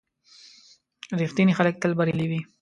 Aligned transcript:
•رښتیني 1.19 1.53
خلک 1.59 1.75
تل 1.81 1.91
بریالي 1.97 2.25
وي. 2.29 2.41